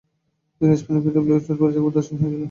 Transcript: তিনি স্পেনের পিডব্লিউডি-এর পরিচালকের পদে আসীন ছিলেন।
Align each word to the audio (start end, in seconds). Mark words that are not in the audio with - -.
তিনি 0.61 0.73
স্পেনের 0.79 1.03
পিডব্লিউডি-এর 1.05 1.57
পরিচালকের 1.59 1.83
পদে 1.85 1.99
আসীন 2.01 2.15
ছিলেন। 2.19 2.33